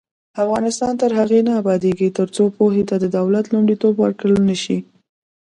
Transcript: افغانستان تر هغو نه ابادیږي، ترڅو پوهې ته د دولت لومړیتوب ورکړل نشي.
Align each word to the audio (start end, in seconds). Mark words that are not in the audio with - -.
افغانستان 0.43 0.93
تر 1.01 1.11
هغو 1.19 1.39
نه 1.47 1.53
ابادیږي، 1.61 2.09
ترڅو 2.19 2.43
پوهې 2.57 2.83
ته 2.89 2.95
د 2.99 3.05
دولت 3.17 3.45
لومړیتوب 3.53 3.93
ورکړل 3.99 4.37
نشي. 4.49 4.77